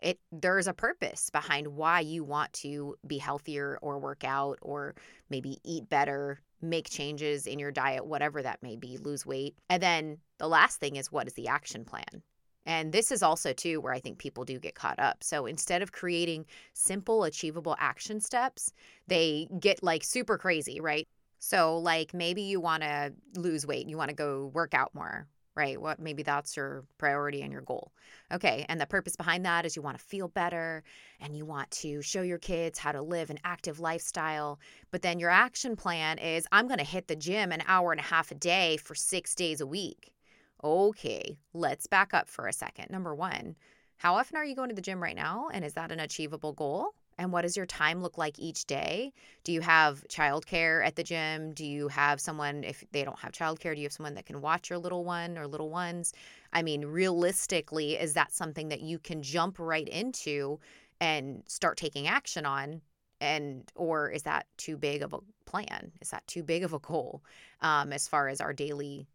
It 0.00 0.18
there's 0.30 0.66
a 0.66 0.74
purpose 0.74 1.30
behind 1.30 1.68
why 1.68 2.00
you 2.00 2.22
want 2.22 2.52
to 2.54 2.96
be 3.06 3.18
healthier 3.18 3.78
or 3.82 3.98
work 3.98 4.24
out 4.24 4.58
or 4.60 4.94
maybe 5.30 5.58
eat 5.64 5.88
better, 5.88 6.40
make 6.60 6.90
changes 6.90 7.46
in 7.46 7.58
your 7.58 7.72
diet, 7.72 8.06
whatever 8.06 8.42
that 8.42 8.62
may 8.62 8.76
be, 8.76 8.98
lose 8.98 9.24
weight. 9.24 9.56
And 9.70 9.82
then 9.82 10.18
the 10.38 10.48
last 10.48 10.80
thing 10.80 10.96
is 10.96 11.10
what 11.10 11.26
is 11.26 11.34
the 11.34 11.48
action 11.48 11.84
plan? 11.84 12.22
And 12.66 12.92
this 12.92 13.12
is 13.12 13.22
also, 13.22 13.52
too, 13.52 13.80
where 13.80 13.92
I 13.92 14.00
think 14.00 14.18
people 14.18 14.44
do 14.44 14.58
get 14.58 14.74
caught 14.74 14.98
up. 14.98 15.22
So 15.22 15.46
instead 15.46 15.82
of 15.82 15.92
creating 15.92 16.46
simple, 16.74 17.22
achievable 17.22 17.76
action 17.78 18.20
steps, 18.20 18.72
they 19.06 19.48
get 19.60 19.84
like 19.84 20.02
super 20.02 20.36
crazy, 20.36 20.80
right? 20.80 21.06
So, 21.38 21.78
like 21.78 22.12
maybe 22.12 22.42
you 22.42 22.60
want 22.60 22.82
to 22.82 23.12
lose 23.36 23.66
weight, 23.66 23.88
you 23.88 23.96
want 23.96 24.08
to 24.08 24.16
go 24.16 24.50
work 24.52 24.74
out 24.74 24.94
more, 24.94 25.28
right? 25.56 25.80
What 25.80 25.98
maybe 25.98 26.22
that's 26.22 26.56
your 26.56 26.84
priority 26.98 27.42
and 27.42 27.50
your 27.50 27.62
goal. 27.62 27.92
Okay. 28.32 28.66
And 28.68 28.80
the 28.80 28.86
purpose 28.86 29.16
behind 29.16 29.44
that 29.46 29.64
is 29.64 29.74
you 29.74 29.82
want 29.82 29.98
to 29.98 30.04
feel 30.04 30.28
better 30.28 30.84
and 31.20 31.34
you 31.36 31.44
want 31.44 31.70
to 31.72 32.02
show 32.02 32.22
your 32.22 32.38
kids 32.38 32.78
how 32.78 32.92
to 32.92 33.02
live 33.02 33.30
an 33.30 33.38
active 33.42 33.80
lifestyle. 33.80 34.60
But 34.90 35.02
then 35.02 35.18
your 35.18 35.30
action 35.30 35.74
plan 35.74 36.18
is 36.18 36.46
I'm 36.52 36.68
going 36.68 36.78
to 36.78 36.84
hit 36.84 37.08
the 37.08 37.16
gym 37.16 37.52
an 37.52 37.62
hour 37.66 37.90
and 37.90 38.00
a 38.00 38.04
half 38.04 38.30
a 38.30 38.34
day 38.34 38.76
for 38.76 38.94
six 38.94 39.34
days 39.34 39.60
a 39.60 39.66
week. 39.66 40.12
Okay, 40.62 41.38
let's 41.54 41.86
back 41.86 42.14
up 42.14 42.28
for 42.28 42.46
a 42.46 42.52
second. 42.52 42.90
Number 42.90 43.14
one, 43.14 43.56
how 43.96 44.14
often 44.14 44.36
are 44.36 44.44
you 44.44 44.54
going 44.54 44.68
to 44.68 44.74
the 44.74 44.82
gym 44.82 45.02
right 45.02 45.16
now? 45.16 45.48
And 45.52 45.64
is 45.64 45.74
that 45.74 45.92
an 45.92 46.00
achievable 46.00 46.52
goal? 46.52 46.94
And 47.18 47.32
what 47.32 47.42
does 47.42 47.56
your 47.56 47.66
time 47.66 48.02
look 48.02 48.18
like 48.18 48.38
each 48.38 48.66
day? 48.66 49.12
Do 49.44 49.52
you 49.52 49.60
have 49.62 50.04
childcare 50.08 50.84
at 50.84 50.96
the 50.96 51.02
gym? 51.02 51.52
Do 51.52 51.64
you 51.64 51.88
have 51.88 52.20
someone, 52.20 52.62
if 52.62 52.84
they 52.92 53.04
don't 53.04 53.18
have 53.18 53.32
childcare, 53.32 53.74
do 53.74 53.80
you 53.80 53.86
have 53.86 53.92
someone 53.92 54.14
that 54.14 54.26
can 54.26 54.42
watch 54.42 54.68
your 54.68 54.78
little 54.78 55.04
one 55.04 55.38
or 55.38 55.46
little 55.46 55.70
ones? 55.70 56.12
I 56.52 56.62
mean, 56.62 56.84
realistically, 56.84 57.94
is 57.94 58.12
that 58.14 58.32
something 58.32 58.68
that 58.68 58.82
you 58.82 58.98
can 58.98 59.22
jump 59.22 59.58
right 59.58 59.88
into 59.88 60.60
and 61.00 61.42
start 61.46 61.78
taking 61.78 62.06
action 62.06 62.44
on? 62.44 62.82
And, 63.20 63.70
or 63.74 64.10
is 64.10 64.24
that 64.24 64.46
too 64.58 64.76
big 64.76 65.02
of 65.02 65.14
a 65.14 65.18
plan? 65.46 65.92
Is 66.02 66.10
that 66.10 66.26
too 66.26 66.42
big 66.42 66.64
of 66.64 66.74
a 66.74 66.78
goal 66.78 67.24
um, 67.62 67.92
as 67.92 68.06
far 68.06 68.28
as 68.28 68.40
our 68.40 68.52
daily 68.52 69.06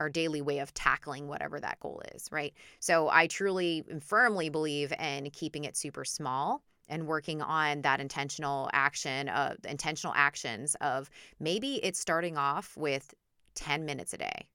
our 0.00 0.08
daily 0.08 0.42
way 0.42 0.58
of 0.58 0.74
tackling 0.74 1.28
whatever 1.28 1.60
that 1.60 1.78
goal 1.78 2.02
is, 2.12 2.26
right? 2.32 2.52
So 2.80 3.08
I 3.08 3.28
truly 3.28 3.84
and 3.88 4.02
firmly 4.02 4.48
believe 4.48 4.92
in 4.98 5.30
keeping 5.30 5.62
it 5.62 5.76
super 5.76 6.04
small 6.04 6.60
and 6.92 7.06
working 7.06 7.40
on 7.40 7.82
that 7.82 8.00
intentional 8.00 8.68
action 8.74 9.28
of 9.30 9.52
uh, 9.52 9.54
intentional 9.68 10.12
actions 10.14 10.76
of 10.82 11.08
maybe 11.40 11.76
it's 11.82 11.98
starting 11.98 12.36
off 12.36 12.76
with 12.76 13.14
10 13.54 13.84
minutes 13.86 14.12
a 14.12 14.18
day. 14.18 14.48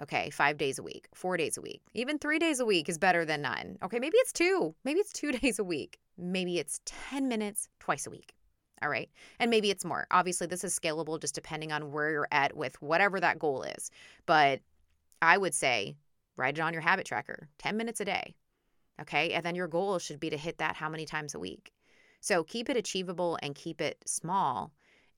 Okay, 0.00 0.30
5 0.30 0.56
days 0.56 0.78
a 0.78 0.82
week, 0.82 1.08
4 1.14 1.36
days 1.36 1.58
a 1.58 1.60
week. 1.60 1.82
Even 1.92 2.18
3 2.18 2.38
days 2.38 2.60
a 2.60 2.64
week 2.64 2.88
is 2.88 2.96
better 2.96 3.24
than 3.24 3.42
none. 3.42 3.76
Okay, 3.82 3.98
maybe 3.98 4.16
it's 4.18 4.32
2. 4.32 4.74
Maybe 4.84 5.00
it's 5.00 5.12
2 5.12 5.32
days 5.40 5.58
a 5.58 5.64
week. 5.64 5.98
Maybe 6.16 6.58
it's 6.58 6.80
10 6.86 7.28
minutes 7.28 7.68
twice 7.80 8.06
a 8.06 8.10
week. 8.10 8.32
All 8.82 8.88
right. 8.88 9.10
And 9.40 9.50
maybe 9.50 9.70
it's 9.70 9.84
more. 9.84 10.06
Obviously, 10.10 10.46
this 10.46 10.64
is 10.64 10.78
scalable 10.78 11.20
just 11.20 11.34
depending 11.34 11.70
on 11.70 11.92
where 11.92 12.10
you're 12.10 12.28
at 12.30 12.56
with 12.56 12.80
whatever 12.80 13.20
that 13.20 13.38
goal 13.38 13.62
is. 13.62 13.90
But 14.24 14.60
I 15.20 15.36
would 15.36 15.54
say 15.54 15.96
write 16.36 16.56
it 16.56 16.62
on 16.62 16.72
your 16.72 16.80
habit 16.80 17.04
tracker 17.04 17.48
10 17.58 17.76
minutes 17.76 18.00
a 18.00 18.06
day. 18.06 18.34
Okay. 19.02 19.32
And 19.32 19.44
then 19.44 19.54
your 19.54 19.68
goal 19.68 19.98
should 19.98 20.20
be 20.20 20.30
to 20.30 20.38
hit 20.38 20.58
that 20.58 20.76
how 20.76 20.88
many 20.88 21.04
times 21.04 21.34
a 21.34 21.38
week. 21.38 21.72
So 22.20 22.44
keep 22.44 22.68
it 22.68 22.76
achievable 22.76 23.38
and 23.42 23.54
keep 23.54 23.80
it 23.80 24.02
small. 24.06 24.72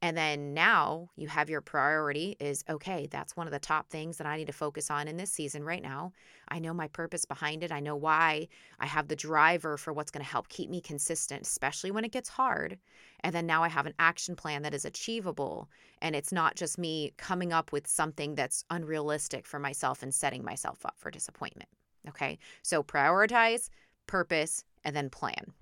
And 0.05 0.17
then 0.17 0.53
now 0.53 1.11
you 1.15 1.29
have 1.29 1.49
your 1.49 1.61
priority 1.61 2.37
is 2.41 2.65
okay, 2.69 3.07
that's 3.09 3.37
one 3.37 3.47
of 3.47 3.53
the 3.53 3.61
top 3.61 3.89
things 3.89 4.17
that 4.17 4.27
I 4.27 4.37
need 4.37 4.49
to 4.49 4.53
focus 4.53 4.91
on 4.91 5.07
in 5.07 5.17
this 5.17 5.31
season 5.31 5.63
right 5.63 5.83
now. 5.83 6.13
I 6.49 6.59
know 6.59 6.75
my 6.75 6.89
purpose 6.89 7.25
behind 7.25 7.63
it. 7.63 7.71
I 7.71 7.79
know 7.79 7.95
why. 7.95 8.49
I 8.81 8.87
have 8.87 9.07
the 9.07 9.15
driver 9.15 9.77
for 9.77 9.93
what's 9.93 10.11
going 10.11 10.25
to 10.25 10.31
help 10.31 10.49
keep 10.49 10.69
me 10.69 10.81
consistent, 10.81 11.43
especially 11.43 11.93
when 11.93 12.05
it 12.05 12.11
gets 12.11 12.29
hard. 12.29 12.79
And 13.21 13.33
then 13.33 13.47
now 13.47 13.63
I 13.63 13.69
have 13.69 13.87
an 13.87 13.95
action 14.01 14.35
plan 14.35 14.63
that 14.63 14.75
is 14.75 14.85
achievable. 14.85 15.69
And 16.01 16.17
it's 16.17 16.33
not 16.33 16.57
just 16.57 16.79
me 16.79 17.13
coming 17.17 17.53
up 17.53 17.71
with 17.71 17.87
something 17.87 18.35
that's 18.35 18.65
unrealistic 18.71 19.47
for 19.47 19.61
myself 19.61 20.03
and 20.03 20.13
setting 20.13 20.43
myself 20.43 20.85
up 20.85 20.97
for 20.99 21.13
disappointment. 21.13 21.71
Okay. 22.09 22.41
So 22.63 22.83
prioritize, 22.83 23.69
purpose, 24.09 24.65
and 24.83 24.97
then 24.97 25.11
plan. 25.11 25.53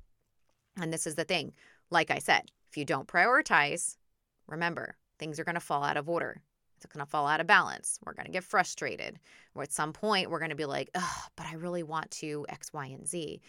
And 0.78 0.92
this 0.92 1.06
is 1.06 1.14
the 1.14 1.24
thing. 1.24 1.52
Like 1.90 2.10
I 2.10 2.18
said, 2.18 2.50
if 2.68 2.76
you 2.76 2.84
don't 2.84 3.08
prioritize, 3.08 3.96
Remember, 4.50 4.96
things 5.18 5.38
are 5.38 5.44
going 5.44 5.54
to 5.54 5.60
fall 5.60 5.84
out 5.84 5.96
of 5.96 6.08
order. 6.08 6.42
It's 6.76 6.86
going 6.86 7.04
to 7.04 7.10
fall 7.10 7.26
out 7.26 7.40
of 7.40 7.46
balance. 7.46 7.98
We're 8.04 8.14
going 8.14 8.26
to 8.26 8.32
get 8.32 8.44
frustrated. 8.44 9.18
Or 9.54 9.62
at 9.62 9.72
some 9.72 9.92
point, 9.92 10.30
we're 10.30 10.38
going 10.38 10.50
to 10.50 10.56
be 10.56 10.64
like, 10.64 10.90
oh, 10.94 11.22
but 11.36 11.46
I 11.46 11.54
really 11.54 11.82
want 11.82 12.10
to 12.12 12.44
X, 12.48 12.72
Y, 12.72 12.86
and 12.86 13.06
Z. 13.06 13.40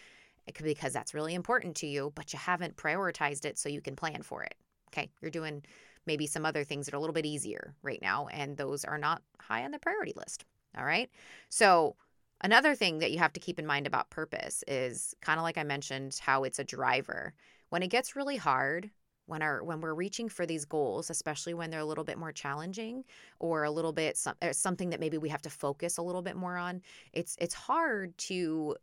Because 0.62 0.92
that's 0.92 1.14
really 1.14 1.34
important 1.34 1.76
to 1.76 1.86
you, 1.86 2.12
but 2.14 2.32
you 2.32 2.38
haven't 2.38 2.76
prioritized 2.76 3.44
it 3.44 3.58
so 3.58 3.68
you 3.68 3.80
can 3.80 3.96
plan 3.96 4.22
for 4.22 4.42
it. 4.42 4.54
Okay. 4.88 5.10
You're 5.20 5.30
doing 5.30 5.62
maybe 6.06 6.26
some 6.26 6.44
other 6.44 6.64
things 6.64 6.86
that 6.86 6.94
are 6.94 6.98
a 6.98 7.00
little 7.00 7.14
bit 7.14 7.26
easier 7.26 7.74
right 7.82 8.02
now, 8.02 8.26
and 8.28 8.56
those 8.56 8.84
are 8.84 8.98
not 8.98 9.22
high 9.40 9.64
on 9.64 9.70
the 9.70 9.78
priority 9.78 10.12
list. 10.16 10.44
All 10.76 10.84
right. 10.84 11.10
So, 11.48 11.96
another 12.42 12.74
thing 12.74 12.98
that 12.98 13.12
you 13.12 13.18
have 13.18 13.32
to 13.34 13.40
keep 13.40 13.58
in 13.58 13.66
mind 13.66 13.86
about 13.86 14.10
purpose 14.10 14.64
is 14.66 15.14
kind 15.20 15.38
of 15.38 15.44
like 15.44 15.58
I 15.58 15.64
mentioned, 15.64 16.18
how 16.20 16.44
it's 16.44 16.58
a 16.58 16.64
driver. 16.64 17.34
When 17.70 17.82
it 17.82 17.88
gets 17.88 18.16
really 18.16 18.36
hard, 18.36 18.90
when 19.26 19.42
our 19.42 19.62
when 19.62 19.80
we're 19.80 19.94
reaching 19.94 20.28
for 20.28 20.46
these 20.46 20.64
goals 20.64 21.08
especially 21.08 21.54
when 21.54 21.70
they're 21.70 21.80
a 21.80 21.84
little 21.84 22.04
bit 22.04 22.18
more 22.18 22.32
challenging 22.32 23.04
or 23.38 23.64
a 23.64 23.70
little 23.70 23.92
bit 23.92 24.16
some, 24.16 24.34
uh, 24.42 24.52
something 24.52 24.90
that 24.90 25.00
maybe 25.00 25.16
we 25.16 25.28
have 25.28 25.42
to 25.42 25.50
focus 25.50 25.96
a 25.96 26.02
little 26.02 26.22
bit 26.22 26.36
more 26.36 26.56
on 26.56 26.82
it's 27.12 27.36
it's 27.40 27.54
hard 27.54 28.16
to 28.18 28.76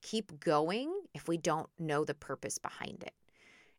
keep 0.00 0.38
going 0.38 0.92
if 1.12 1.26
we 1.28 1.36
don't 1.36 1.68
know 1.78 2.04
the 2.04 2.14
purpose 2.14 2.56
behind 2.58 3.02
it 3.02 3.12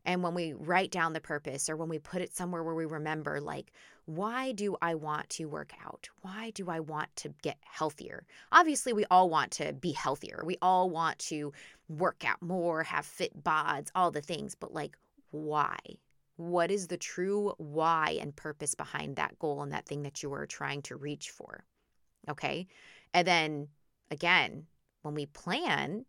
and 0.04 0.22
when 0.22 0.34
we 0.34 0.54
write 0.54 0.90
down 0.90 1.12
the 1.12 1.20
purpose 1.20 1.68
or 1.68 1.76
when 1.76 1.88
we 1.88 1.98
put 1.98 2.22
it 2.22 2.34
somewhere 2.34 2.62
where 2.62 2.74
we 2.74 2.86
remember, 2.86 3.40
like, 3.40 3.72
why 4.06 4.52
do 4.52 4.76
I 4.80 4.94
want 4.94 5.28
to 5.30 5.44
work 5.44 5.72
out? 5.84 6.08
Why 6.22 6.50
do 6.50 6.70
I 6.70 6.80
want 6.80 7.14
to 7.16 7.34
get 7.42 7.58
healthier? 7.60 8.24
Obviously, 8.50 8.92
we 8.92 9.04
all 9.10 9.28
want 9.28 9.50
to 9.52 9.72
be 9.72 9.92
healthier. 9.92 10.42
We 10.44 10.56
all 10.62 10.90
want 10.90 11.18
to 11.20 11.52
work 11.88 12.24
out 12.24 12.40
more, 12.40 12.82
have 12.82 13.06
fit 13.06 13.44
bods, 13.44 13.90
all 13.94 14.10
the 14.10 14.22
things. 14.22 14.54
But, 14.54 14.72
like, 14.72 14.96
why? 15.30 15.78
What 16.36 16.70
is 16.70 16.88
the 16.88 16.96
true 16.96 17.54
why 17.58 18.18
and 18.20 18.34
purpose 18.34 18.74
behind 18.74 19.16
that 19.16 19.38
goal 19.38 19.62
and 19.62 19.72
that 19.72 19.86
thing 19.86 20.02
that 20.02 20.22
you 20.22 20.32
are 20.32 20.46
trying 20.46 20.82
to 20.82 20.96
reach 20.96 21.30
for? 21.30 21.64
Okay. 22.28 22.66
And 23.12 23.26
then 23.26 23.68
again, 24.10 24.66
when 25.02 25.14
we 25.14 25.26
plan, 25.26 26.04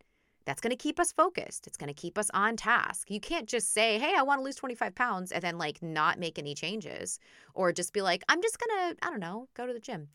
that's 0.46 0.62
going 0.62 0.72
to 0.72 0.78
keep 0.78 1.00
us 1.00 1.12
focused. 1.12 1.68
It's 1.68 1.78
going 1.78 1.88
to 1.88 1.94
keep 1.94 2.18
us 2.18 2.30
on 2.34 2.58
task. 2.58 3.12
You 3.12 3.20
can't 3.20 3.48
just 3.48 3.74
say, 3.74 4.00
hey, 4.00 4.14
I 4.18 4.24
want 4.24 4.40
to 4.40 4.44
lose 4.44 4.56
25 4.56 4.96
pounds 4.96 5.32
and 5.32 5.44
then 5.44 5.58
like 5.58 5.82
not 5.82 6.20
make 6.20 6.40
any 6.40 6.56
changes 6.56 7.20
or 7.54 7.72
just 7.72 7.94
be 7.94 8.02
like, 8.02 8.24
I'm 8.30 8.42
just 8.42 8.58
going 8.60 8.96
to, 8.96 9.06
I 9.06 9.10
don't 9.10 9.20
know, 9.20 9.48
go 9.56 9.68
to 9.68 9.74
the 9.74 9.80
gym. 9.80 10.08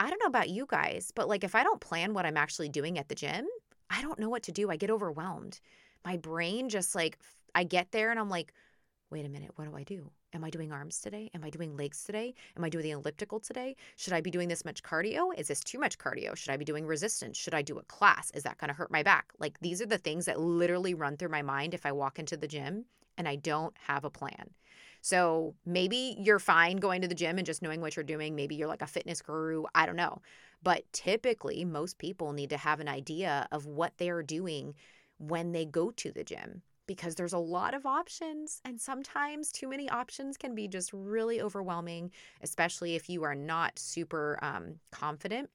I 0.00 0.08
don't 0.08 0.20
know 0.20 0.26
about 0.26 0.50
you 0.50 0.66
guys, 0.68 1.12
but 1.14 1.28
like 1.28 1.44
if 1.44 1.54
I 1.54 1.62
don't 1.62 1.80
plan 1.80 2.14
what 2.14 2.26
I'm 2.26 2.36
actually 2.36 2.68
doing 2.68 2.98
at 2.98 3.08
the 3.08 3.14
gym, 3.14 3.46
I 3.90 4.02
don't 4.02 4.18
know 4.18 4.28
what 4.28 4.44
to 4.44 4.52
do. 4.52 4.70
I 4.70 4.76
get 4.76 4.90
overwhelmed. 4.90 5.60
My 6.04 6.16
brain 6.16 6.68
just 6.68 6.94
like, 6.94 7.18
I 7.54 7.64
get 7.64 7.92
there 7.92 8.10
and 8.10 8.18
I'm 8.18 8.30
like, 8.30 8.52
wait 9.10 9.26
a 9.26 9.28
minute, 9.28 9.52
what 9.56 9.68
do 9.68 9.76
I 9.76 9.82
do? 9.82 10.10
Am 10.34 10.44
I 10.44 10.50
doing 10.50 10.72
arms 10.72 10.98
today? 10.98 11.30
Am 11.34 11.44
I 11.44 11.50
doing 11.50 11.76
legs 11.76 12.04
today? 12.04 12.34
Am 12.56 12.64
I 12.64 12.70
doing 12.70 12.84
the 12.84 12.92
elliptical 12.92 13.38
today? 13.38 13.76
Should 13.96 14.14
I 14.14 14.22
be 14.22 14.30
doing 14.30 14.48
this 14.48 14.64
much 14.64 14.82
cardio? 14.82 15.30
Is 15.36 15.48
this 15.48 15.60
too 15.60 15.78
much 15.78 15.98
cardio? 15.98 16.34
Should 16.34 16.52
I 16.52 16.56
be 16.56 16.64
doing 16.64 16.86
resistance? 16.86 17.36
Should 17.36 17.52
I 17.52 17.60
do 17.60 17.78
a 17.78 17.82
class? 17.82 18.30
Is 18.30 18.42
that 18.44 18.56
going 18.56 18.68
to 18.68 18.74
hurt 18.74 18.90
my 18.90 19.02
back? 19.02 19.32
Like 19.38 19.60
these 19.60 19.82
are 19.82 19.86
the 19.86 19.98
things 19.98 20.24
that 20.24 20.40
literally 20.40 20.94
run 20.94 21.18
through 21.18 21.28
my 21.28 21.42
mind 21.42 21.74
if 21.74 21.84
I 21.84 21.92
walk 21.92 22.18
into 22.18 22.38
the 22.38 22.48
gym 22.48 22.86
and 23.18 23.28
I 23.28 23.36
don't 23.36 23.76
have 23.86 24.04
a 24.04 24.10
plan. 24.10 24.50
So 25.02 25.54
maybe 25.66 26.16
you're 26.18 26.38
fine 26.38 26.78
going 26.78 27.02
to 27.02 27.08
the 27.08 27.14
gym 27.14 27.36
and 27.36 27.46
just 27.46 27.60
knowing 27.60 27.82
what 27.82 27.94
you're 27.94 28.02
doing. 28.02 28.34
Maybe 28.34 28.54
you're 28.54 28.68
like 28.68 28.82
a 28.82 28.86
fitness 28.86 29.20
guru. 29.20 29.64
I 29.74 29.84
don't 29.84 29.96
know. 29.96 30.22
But 30.62 30.90
typically, 30.92 31.64
most 31.64 31.98
people 31.98 32.32
need 32.32 32.50
to 32.50 32.56
have 32.56 32.80
an 32.80 32.88
idea 32.88 33.48
of 33.52 33.66
what 33.66 33.98
they 33.98 34.08
are 34.08 34.22
doing 34.22 34.76
when 35.18 35.52
they 35.52 35.66
go 35.66 35.90
to 35.90 36.10
the 36.10 36.24
gym 36.24 36.62
because 36.94 37.14
there's 37.14 37.32
a 37.32 37.38
lot 37.38 37.74
of 37.74 37.86
options 37.86 38.60
and 38.64 38.80
sometimes 38.80 39.50
too 39.50 39.68
many 39.68 39.88
options 39.90 40.36
can 40.36 40.54
be 40.54 40.68
just 40.68 40.92
really 40.92 41.40
overwhelming 41.40 42.10
especially 42.42 42.94
if 42.94 43.08
you 43.08 43.22
are 43.22 43.34
not 43.34 43.78
super 43.78 44.38
um, 44.42 44.78
confident 44.90 45.48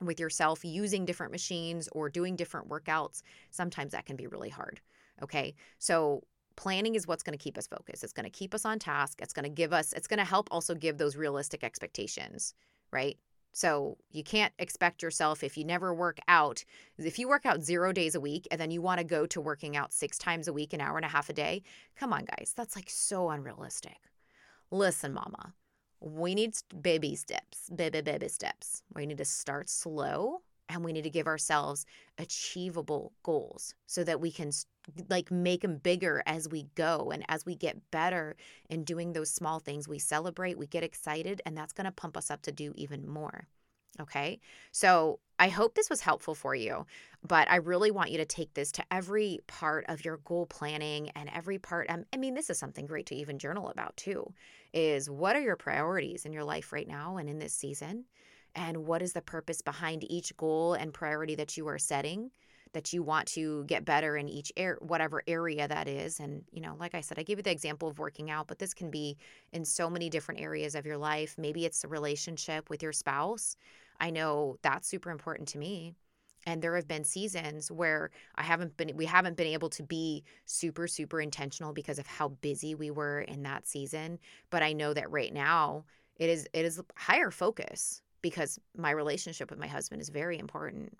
with 0.00 0.18
yourself 0.18 0.64
using 0.64 1.04
different 1.04 1.32
machines 1.32 1.88
or 1.92 2.08
doing 2.08 2.36
different 2.36 2.68
workouts 2.68 3.22
sometimes 3.50 3.92
that 3.92 4.06
can 4.06 4.16
be 4.16 4.26
really 4.26 4.48
hard 4.48 4.80
okay? 5.22 5.54
So 5.78 6.22
planning 6.56 6.94
is 6.94 7.06
what's 7.06 7.22
going 7.22 7.36
to 7.36 7.42
keep 7.42 7.56
us 7.56 7.66
focused. 7.66 8.04
It's 8.04 8.12
going 8.12 8.24
to 8.24 8.30
keep 8.30 8.54
us 8.54 8.64
on 8.64 8.78
task. 8.78 9.20
It's 9.22 9.32
going 9.32 9.44
to 9.44 9.50
give 9.50 9.72
us 9.72 9.92
it's 9.92 10.06
going 10.06 10.18
to 10.18 10.24
help 10.24 10.48
also 10.50 10.74
give 10.74 10.98
those 10.98 11.16
realistic 11.16 11.64
expectations 11.64 12.54
right 12.92 13.16
so 13.52 13.98
you 14.10 14.22
can't 14.22 14.52
expect 14.58 15.02
yourself 15.02 15.42
if 15.42 15.56
you 15.56 15.64
never 15.64 15.92
work 15.92 16.18
out, 16.28 16.64
if 16.98 17.18
you 17.18 17.28
work 17.28 17.46
out 17.46 17.62
zero 17.62 17.92
days 17.92 18.14
a 18.14 18.20
week 18.20 18.46
and 18.50 18.60
then 18.60 18.70
you 18.70 18.80
want 18.80 18.98
to 18.98 19.04
go 19.04 19.26
to 19.26 19.40
working 19.40 19.76
out 19.76 19.92
six 19.92 20.18
times 20.18 20.48
a 20.48 20.52
week, 20.52 20.72
an 20.72 20.80
hour 20.80 20.96
and 20.96 21.04
a 21.04 21.08
half 21.08 21.28
a 21.28 21.32
day. 21.32 21.62
Come 21.96 22.12
on, 22.12 22.24
guys. 22.24 22.52
That's 22.56 22.76
like 22.76 22.88
so 22.88 23.30
unrealistic. 23.30 23.98
Listen, 24.70 25.12
mama, 25.12 25.54
we 26.00 26.34
need 26.34 26.54
baby 26.80 27.16
steps, 27.16 27.68
baby, 27.74 28.00
baby 28.00 28.28
steps. 28.28 28.82
We 28.94 29.06
need 29.06 29.18
to 29.18 29.24
start 29.24 29.68
slow 29.68 30.42
and 30.70 30.84
we 30.84 30.92
need 30.92 31.04
to 31.04 31.10
give 31.10 31.26
ourselves 31.26 31.84
achievable 32.18 33.12
goals 33.22 33.74
so 33.86 34.04
that 34.04 34.20
we 34.20 34.30
can 34.30 34.50
like 35.08 35.30
make 35.30 35.60
them 35.62 35.76
bigger 35.76 36.22
as 36.26 36.48
we 36.48 36.64
go 36.74 37.10
and 37.12 37.24
as 37.28 37.44
we 37.44 37.54
get 37.54 37.90
better 37.90 38.36
in 38.70 38.84
doing 38.84 39.12
those 39.12 39.30
small 39.30 39.58
things. 39.58 39.88
We 39.88 39.98
celebrate 39.98 40.56
we 40.56 40.66
get 40.66 40.84
excited 40.84 41.42
and 41.44 41.56
that's 41.56 41.72
going 41.72 41.84
to 41.84 41.92
pump 41.92 42.16
us 42.16 42.30
up 42.30 42.42
to 42.42 42.52
do 42.52 42.72
even 42.76 43.06
more 43.08 43.48
okay? 44.00 44.40
So 44.72 45.18
i 45.40 45.48
hope 45.48 45.74
this 45.74 45.88
was 45.90 46.02
helpful 46.02 46.34
for 46.34 46.54
you 46.54 46.86
but 47.26 47.50
i 47.50 47.56
really 47.56 47.90
want 47.90 48.10
you 48.10 48.18
to 48.18 48.26
take 48.26 48.52
this 48.54 48.70
to 48.70 48.84
every 48.92 49.40
part 49.46 49.84
of 49.88 50.04
your 50.04 50.18
goal 50.18 50.46
planning 50.46 51.08
and 51.16 51.30
every 51.34 51.58
part 51.58 51.86
um, 51.90 52.04
i 52.12 52.16
mean 52.16 52.34
this 52.34 52.50
is 52.50 52.58
something 52.58 52.86
great 52.86 53.06
to 53.06 53.14
even 53.14 53.38
journal 53.38 53.68
about 53.70 53.96
too 53.96 54.32
is 54.72 55.08
what 55.10 55.34
are 55.34 55.40
your 55.40 55.56
priorities 55.56 56.26
in 56.26 56.32
your 56.32 56.44
life 56.44 56.72
right 56.72 56.86
now 56.86 57.16
and 57.16 57.28
in 57.28 57.38
this 57.38 57.54
season 57.54 58.04
and 58.54 58.86
what 58.86 59.02
is 59.02 59.12
the 59.12 59.22
purpose 59.22 59.62
behind 59.62 60.04
each 60.10 60.36
goal 60.36 60.74
and 60.74 60.92
priority 60.92 61.34
that 61.36 61.56
you 61.56 61.66
are 61.68 61.78
setting 61.78 62.30
that 62.72 62.92
you 62.92 63.02
want 63.02 63.26
to 63.26 63.64
get 63.64 63.84
better 63.84 64.16
in 64.16 64.28
each 64.28 64.52
air 64.56 64.78
whatever 64.80 65.22
area 65.26 65.66
that 65.66 65.88
is? 65.88 66.20
And 66.20 66.44
you 66.50 66.60
know 66.60 66.76
like 66.78 66.94
i 66.94 67.00
said 67.00 67.18
i 67.18 67.22
gave 67.22 67.38
you 67.38 67.42
the 67.42 67.50
example 67.50 67.88
of 67.88 67.98
working 67.98 68.30
out 68.30 68.48
but 68.48 68.58
this 68.58 68.74
can 68.74 68.90
be 68.90 69.16
in 69.52 69.64
so 69.64 69.90
many 69.90 70.08
different 70.08 70.40
areas 70.40 70.74
of 70.74 70.86
your 70.86 70.98
life. 70.98 71.34
Maybe 71.38 71.64
it's 71.64 71.84
a 71.84 71.88
relationship 71.88 72.70
with 72.70 72.82
your 72.82 72.92
spouse. 72.92 73.56
I 74.00 74.10
know 74.10 74.56
that's 74.62 74.88
super 74.88 75.10
important 75.10 75.48
to 75.50 75.58
me. 75.58 75.94
And 76.46 76.62
there 76.62 76.74
have 76.74 76.88
been 76.88 77.04
seasons 77.04 77.70
where 77.70 78.10
i 78.36 78.42
haven't 78.42 78.76
been 78.76 78.96
we 78.96 79.04
haven't 79.06 79.36
been 79.36 79.46
able 79.46 79.68
to 79.70 79.82
be 79.82 80.24
super 80.46 80.86
super 80.86 81.20
intentional 81.20 81.72
because 81.72 81.98
of 81.98 82.06
how 82.06 82.28
busy 82.28 82.74
we 82.74 82.90
were 82.90 83.20
in 83.20 83.42
that 83.42 83.66
season. 83.66 84.18
But 84.50 84.62
i 84.62 84.72
know 84.72 84.94
that 84.94 85.10
right 85.10 85.32
now 85.32 85.84
it 86.16 86.28
is 86.28 86.48
it 86.52 86.64
is 86.64 86.80
higher 86.96 87.30
focus 87.30 88.02
because 88.22 88.58
my 88.76 88.90
relationship 88.90 89.50
with 89.50 89.58
my 89.58 89.66
husband 89.66 90.00
is 90.00 90.08
very 90.08 90.38
important. 90.38 90.96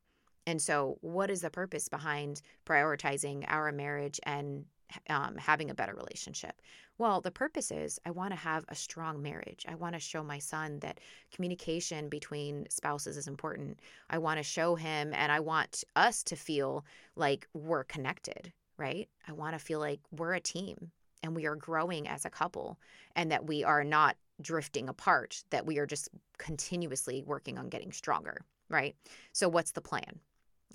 And 0.46 0.60
so, 0.60 0.98
what 1.00 1.30
is 1.30 1.42
the 1.42 1.50
purpose 1.50 1.88
behind 1.88 2.42
prioritizing 2.66 3.44
our 3.48 3.70
marriage 3.72 4.18
and 4.24 4.64
um, 5.08 5.36
having 5.36 5.70
a 5.70 5.74
better 5.74 5.94
relationship? 5.94 6.60
Well, 6.98 7.20
the 7.20 7.30
purpose 7.30 7.70
is 7.70 7.98
I 8.04 8.10
want 8.10 8.32
to 8.32 8.38
have 8.38 8.64
a 8.68 8.74
strong 8.74 9.22
marriage. 9.22 9.64
I 9.68 9.74
want 9.74 9.94
to 9.94 10.00
show 10.00 10.22
my 10.22 10.38
son 10.38 10.78
that 10.80 11.00
communication 11.32 12.08
between 12.08 12.66
spouses 12.68 13.16
is 13.16 13.26
important. 13.26 13.80
I 14.10 14.18
want 14.18 14.38
to 14.38 14.42
show 14.42 14.74
him 14.74 15.12
and 15.14 15.32
I 15.32 15.40
want 15.40 15.84
us 15.96 16.22
to 16.24 16.36
feel 16.36 16.84
like 17.16 17.48
we're 17.54 17.84
connected, 17.84 18.52
right? 18.76 19.08
I 19.26 19.32
want 19.32 19.54
to 19.54 19.64
feel 19.64 19.78
like 19.78 20.00
we're 20.10 20.34
a 20.34 20.40
team 20.40 20.90
and 21.22 21.34
we 21.34 21.46
are 21.46 21.56
growing 21.56 22.08
as 22.08 22.24
a 22.24 22.30
couple 22.30 22.78
and 23.16 23.30
that 23.30 23.46
we 23.46 23.64
are 23.64 23.84
not 23.84 24.16
drifting 24.42 24.88
apart, 24.88 25.42
that 25.50 25.66
we 25.66 25.78
are 25.78 25.86
just 25.86 26.08
continuously 26.38 27.22
working 27.26 27.58
on 27.58 27.68
getting 27.68 27.92
stronger, 27.92 28.44
right? 28.68 28.96
So, 29.32 29.48
what's 29.48 29.72
the 29.72 29.80
plan? 29.80 30.20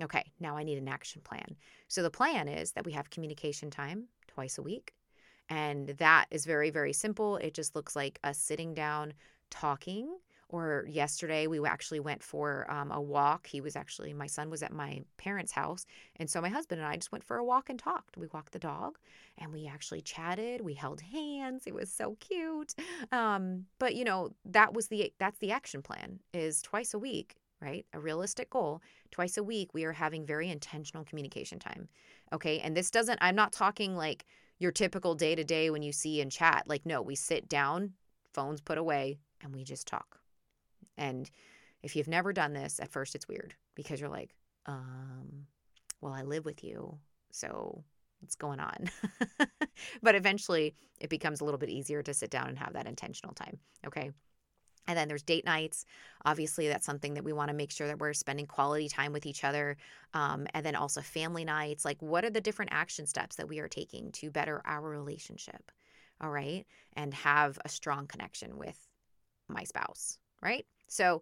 Okay, 0.01 0.31
now 0.39 0.57
I 0.57 0.63
need 0.63 0.77
an 0.77 0.88
action 0.88 1.22
plan. 1.24 1.55
So, 1.88 2.03
the 2.03 2.12
plan 2.12 2.48
is 2.48 2.72
that 2.74 2.86
we 2.86 2.91
have 2.93 3.10
communication 3.10 3.69
time 3.69 4.07
twice 4.27 4.57
a 4.57 4.63
week. 4.63 4.93
And 5.50 5.89
that 5.89 6.25
is 6.31 6.45
very, 6.45 6.72
very 6.72 6.93
simple. 6.93 7.38
It 7.38 7.53
just 7.53 7.75
looks 7.75 7.95
like 7.95 8.19
us 8.24 8.38
sitting 8.38 8.74
down, 8.74 9.13
talking 9.51 10.17
or 10.50 10.86
yesterday 10.88 11.48
we 11.48 11.66
actually 11.66 12.00
went 12.00 12.22
for 12.22 12.70
um, 12.72 12.92
a 12.92 13.02
walk. 13.02 13.48
He 13.48 13.62
was 13.62 13.75
actually 13.75 14.14
my 14.14 14.28
son 14.28 14.50
was 14.50 14.62
at 14.64 14.72
my 14.72 15.02
parents 15.18 15.52
house 15.52 15.86
and 16.18 16.30
so 16.30 16.42
my 16.42 16.50
husband 16.50 16.82
and 16.82 16.88
i 16.88 16.96
just 16.96 17.12
went 17.12 17.24
for 17.24 17.38
a 17.38 17.44
walk 17.44 17.70
and 17.70 17.80
talked. 17.80 18.18
We 18.18 18.28
walked 18.28 18.54
the 18.54 18.60
dog 18.60 18.98
and 19.38 19.52
we 19.52 19.68
actually 19.68 20.02
chatted. 20.02 20.62
We 20.62 20.74
held 20.74 21.02
hands. 21.02 21.64
It 21.66 21.74
was 21.74 21.92
so 21.92 22.16
cute. 22.20 22.75
Um, 23.12 23.66
but 23.80 23.96
you 23.96 24.04
know 24.04 24.32
that 24.46 24.74
was 24.74 24.88
the 24.88 25.12
that's 25.20 25.40
the 25.40 25.52
action 25.52 25.82
plan 25.82 26.20
is 26.34 26.62
twice 26.62 26.94
a 26.94 27.00
week 27.00 27.36
right? 27.62 27.86
A 27.94 28.00
realistic 28.00 28.50
goal. 28.50 28.82
Twice 29.12 29.38
a 29.38 29.44
week 29.44 29.74
we 29.74 29.86
are 29.86 29.94
having 29.94 30.25
very 30.25 30.50
intentional 30.50 31.06
communication 31.06 31.58
time 31.58 31.88
okay? 32.34 32.60
And 32.60 32.75
this 32.75 32.92
doesn't 32.92 33.20
i'm 33.22 33.36
not 33.36 33.54
talking 33.54 33.96
like 33.96 34.25
your 34.60 34.72
typical 34.72 35.16
day 35.16 35.36
to 35.36 35.44
day 35.44 35.70
when 35.70 35.82
you 35.82 35.92
see 35.92 36.22
and 36.22 36.32
chat. 36.32 36.64
Like 36.68 36.86
no 36.86 37.02
we 37.02 37.16
sit 37.16 37.50
down 37.50 37.94
phones 38.34 38.62
put 38.62 38.78
away 38.78 39.18
and 39.42 39.54
we 39.54 39.64
just 39.64 39.88
talk 39.88 40.20
and 40.98 41.30
if 41.84 41.96
you've 41.96 42.08
never 42.08 42.34
done 42.34 42.54
this, 42.54 42.80
at 42.80 42.92
first 42.92 43.16
it's 43.16 43.28
weird 43.28 43.54
because 43.75 44.00
you're 44.00 44.10
like, 44.10 44.32
um, 44.66 45.46
well, 46.02 46.14
I 46.14 46.24
live 46.24 46.46
with 46.46 46.64
you. 46.64 46.98
So 47.32 47.84
what's 48.20 48.36
going 48.36 48.60
on? 48.60 48.90
but 50.02 50.16
eventually 50.16 50.75
it 51.00 51.10
becomes 51.10 51.42
a 51.42 51.46
little 51.46 51.58
bit 51.58 51.70
easier 51.70 52.02
to 52.02 52.14
sit 52.14 52.30
down 52.30 52.48
and 52.48 52.58
have 52.58 52.74
that 52.74 52.88
intentional 52.88 53.34
time. 53.36 53.60
Okay. 53.86 54.12
And 54.88 54.98
then 54.98 55.08
there's 55.08 55.24
date 55.24 55.46
nights. 55.46 55.86
Obviously, 56.25 56.68
that's 56.68 56.86
something 56.86 57.16
that 57.16 57.24
we 57.24 57.34
want 57.34 57.50
to 57.50 57.56
make 57.56 57.72
sure 57.72 57.88
that 57.88 58.00
we're 58.00 58.14
spending 58.14 58.46
quality 58.46 58.88
time 58.88 59.14
with 59.14 59.25
each 59.25 59.44
other. 59.44 59.78
Um, 60.14 60.46
and 60.54 60.66
then 60.66 60.75
also 60.75 61.02
family 61.02 61.44
nights. 61.44 61.86
Like, 61.86 62.02
what 62.02 62.24
are 62.24 62.30
the 62.30 62.42
different 62.42 62.72
action 62.72 63.08
steps 63.08 63.36
that 63.38 63.48
we 63.48 63.60
are 63.60 63.68
taking 63.68 64.12
to 64.14 64.30
better 64.30 64.62
our 64.66 64.82
relationship? 64.82 65.72
All 66.22 66.30
right. 66.30 66.66
And 66.94 67.14
have 67.16 67.58
a 67.66 67.70
strong 67.70 68.06
connection 68.06 68.58
with 68.58 68.78
my 69.48 69.64
spouse, 69.64 70.20
right? 70.42 70.66
So, 70.88 71.22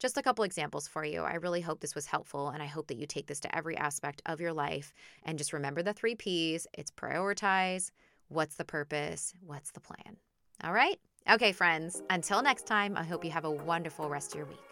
just 0.00 0.18
a 0.18 0.22
couple 0.22 0.42
examples 0.42 0.88
for 0.88 1.04
you. 1.04 1.22
I 1.22 1.34
really 1.34 1.60
hope 1.60 1.78
this 1.78 1.94
was 1.94 2.06
helpful, 2.06 2.48
and 2.48 2.60
I 2.60 2.66
hope 2.66 2.88
that 2.88 2.96
you 2.96 3.06
take 3.06 3.28
this 3.28 3.38
to 3.40 3.56
every 3.56 3.76
aspect 3.76 4.20
of 4.26 4.40
your 4.40 4.52
life. 4.52 4.92
And 5.22 5.38
just 5.38 5.52
remember 5.52 5.80
the 5.80 5.92
three 5.92 6.16
P's 6.16 6.66
it's 6.76 6.90
prioritize, 6.90 7.92
What's 8.32 8.54
the 8.54 8.64
purpose? 8.64 9.34
What's 9.46 9.72
the 9.72 9.80
plan? 9.80 10.16
All 10.64 10.72
right? 10.72 10.98
Okay, 11.30 11.52
friends, 11.52 12.02
until 12.08 12.42
next 12.42 12.66
time, 12.66 12.96
I 12.96 13.04
hope 13.04 13.26
you 13.26 13.30
have 13.30 13.44
a 13.44 13.50
wonderful 13.50 14.08
rest 14.08 14.32
of 14.32 14.38
your 14.38 14.46
week. 14.46 14.71